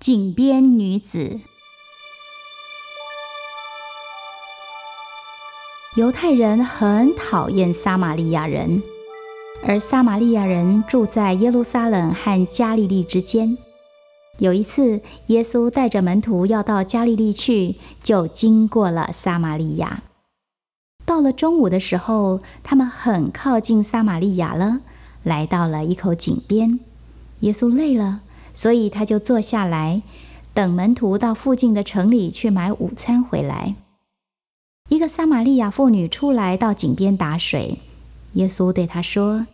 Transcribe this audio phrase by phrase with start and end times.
[0.00, 1.40] 井边女子。
[5.96, 8.80] 犹太人很讨厌撒玛利亚人，
[9.66, 13.58] 而撒玛利亚人住在耶路撒冷和加利利之间。
[14.38, 20.04] 有一次，耶稣带着门徒要到加利利去，就经过了撒玛利亚。
[21.04, 24.78] 到了中午的时候，他们很靠近撒玛利亚了，
[25.24, 26.78] 来到了一口井边。
[27.40, 28.20] 耶稣累了。
[28.58, 30.02] 所以他就坐下来，
[30.52, 33.76] 等门徒到附近的城里去买午餐回来。
[34.88, 37.78] 一个撒玛利亚妇女出来到井边打水，
[38.32, 39.46] 耶稣对她说：“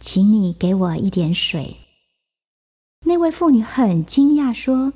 [0.00, 1.76] 请你给我一点水。”
[3.04, 4.94] 那位妇女很惊讶，说：“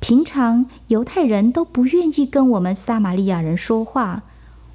[0.00, 4.24] 平常犹太人都不愿意跟我们撒玛利亚人说话。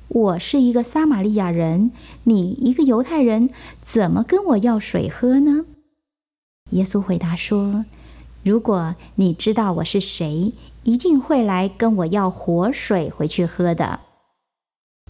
[0.08, 1.91] 我是一个撒玛利亚人，
[2.24, 3.49] 你一个犹太人，
[3.82, 5.66] 怎么跟我要水喝呢？”
[6.71, 7.85] 耶稣回答说。
[8.44, 10.53] 如果你知道我是谁，
[10.84, 13.99] 一定会来跟我要活水回去喝的。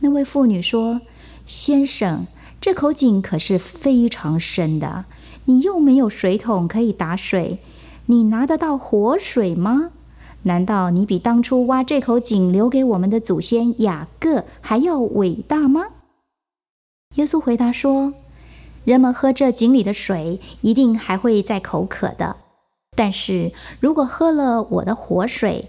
[0.02, 1.02] 那位妇女说
[1.46, 2.26] ：“先生，
[2.60, 5.06] 这口井可是非常深的，
[5.46, 7.60] 你又没有水桶可以打水，
[8.08, 9.92] 你拿得到活水吗？
[10.44, 15.88] 难道你比当初挖这口井留给我们的祖先雅各还要伟大吗？”
[17.16, 18.14] 耶稣回答说
[18.88, 22.38] ：“人们喝这井里的水，一定还会再口渴的。”
[22.96, 25.66] 但是如果喝了我的活水，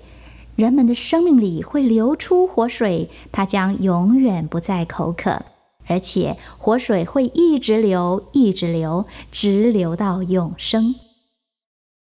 [0.54, 5.42] 人们的生命里会流出活水，它将永远不再口渴，
[5.88, 10.94] 而且活水会一直流，一直流，直流到永生。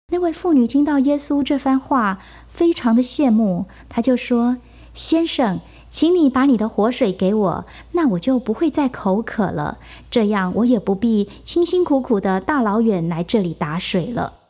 [0.08, 4.56] 那位妇女听到耶稣这番话，非常的羡慕，她就说
[4.94, 5.60] ：“先生，
[5.94, 9.78] 请你把你的活水给我，那我就不会再口渴了，
[10.10, 14.40] 这样我也不必辛辛苦苦的大老远来这里打水了。”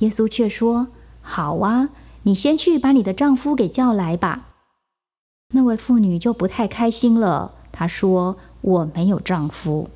[0.00, 0.88] 耶稣却说
[1.22, 1.88] ：“好啊，
[2.24, 4.50] 你先去把你的丈夫给叫来吧。”
[5.54, 7.52] 那位妇女就不太开心了。
[7.72, 9.88] 她说：“我没有丈夫。”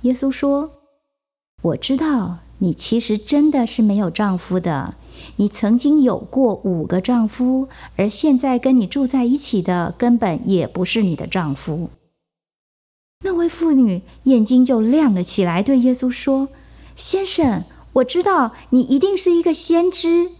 [0.00, 0.70] 耶稣说
[1.60, 4.94] ：“我知道你其实真的是没有丈夫的。
[5.36, 11.90] 你曾经有过五个丈夫，而现在跟你住在一起的根本也不是你的丈夫。”
[13.24, 16.48] 那位妇女眼睛就亮了起来，对耶稣说
[16.96, 17.64] ：“先生。”
[17.94, 20.30] 我知道你一定是一个先知。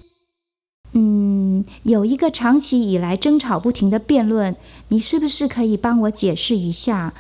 [0.91, 4.57] 嗯，有一个长期以来争吵不停的辩论，
[4.89, 7.15] 你是不是可以帮我解释一下？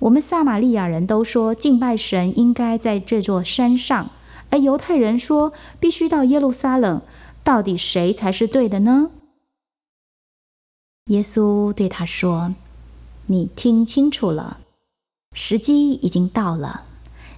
[0.00, 4.10] 我们撒玛利亚人都说敬拜神应该在这座山上，
[4.50, 7.02] 而犹太人说必须到耶路撒冷，
[7.42, 9.10] 到底谁才是对的呢？
[11.06, 12.54] 耶稣对他说
[13.26, 14.60] ：“你听清楚了，
[15.32, 16.84] 时机已经到了。”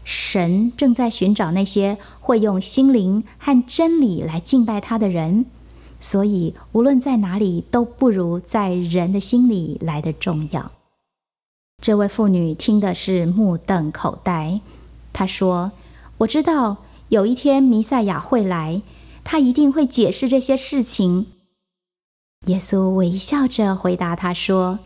[0.03, 5.44] 神正在寻找那些会用心灵和真理来敬拜他的人，
[6.00, 10.72] 所以无论在哪里都不如在人的心里来的重要。
[11.82, 14.60] 这位妇女听的是目瞪口呆。
[15.12, 15.70] 她说
[16.19, 16.78] ：“我知道
[17.10, 18.82] 有一天弥赛亚会来，
[19.22, 21.26] 他一定会解释这些事情。”
[22.47, 24.78] 耶稣微笑着回答他说：“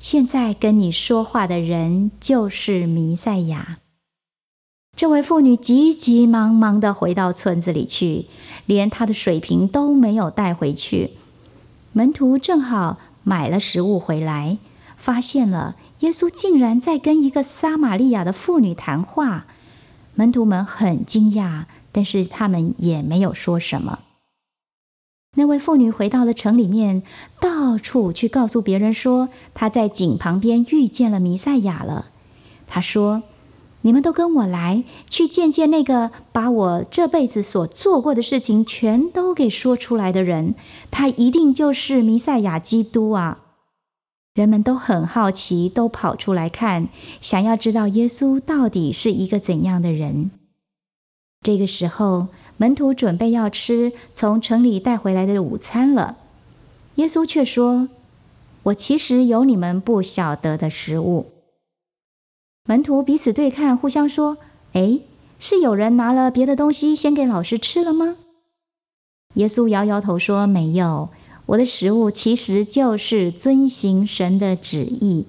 [0.00, 3.78] 现在跟你说话的人就是弥赛亚。”
[4.96, 8.24] 这位妇女急急忙忙地回到村子里去，
[8.64, 11.10] 连她的水瓶都没有带回去。
[11.92, 14.56] 门徒正好买了食物回来，
[14.96, 19.46] 发现了耶稣竟然在跟一个撒玛利亚的妇女谈话。
[20.16, 24.00] 门徒们很惊讶，但是他们也没有说什么。
[25.36, 27.04] 那位妇女回到了城里面，
[27.40, 32.06] 到处去告诉别人说她在井旁边遇见了弥赛亚了。
[32.66, 33.22] 她说。
[33.82, 40.56] 你们都跟我来，去见见那个把我这辈子所做过的事情全都给说出来的人，
[40.90, 43.45] 他一定就是弥赛亚基督啊！
[44.36, 46.88] 人们都很好奇，都跑出来看，
[47.22, 50.30] 想要知道耶稣到底是一个怎样的人。
[51.40, 52.26] 这个时候，
[52.58, 56.18] 门徒准备要吃从城里带回来的午餐了，
[56.96, 57.88] 耶稣却说
[58.64, 61.32] ：“我其实有你们不晓得的食物。”
[62.68, 64.36] 门徒彼此对看，互相说
[64.74, 65.00] ：“哎，
[65.38, 68.18] 是有人拿了别的东西先给老师吃了吗？”
[69.34, 71.08] 耶稣摇摇头说：“没有，
[71.46, 75.26] 我的食物其实就是遵行神的旨意。”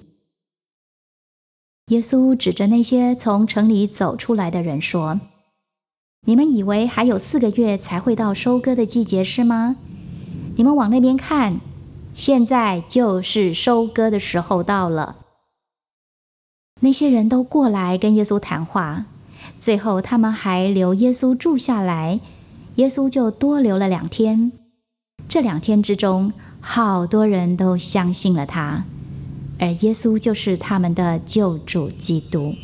[1.88, 5.20] 耶稣指着那些从城里走出来的人说
[6.26, 9.76] ：“你们以为还有四个月才会到收割的季节是吗？
[10.56, 11.60] 你们往那边看，
[12.12, 15.16] 现在就是收割的时候到了。”
[16.82, 19.06] 那些人都过来跟耶稣谈话，
[19.58, 22.20] 最后他们还留耶稣住下来。
[22.74, 24.52] 耶稣就多留了两天。
[25.28, 28.84] 这两天之中，好多人都相信了他，
[29.58, 32.54] 而耶稣就是他们的救主基督。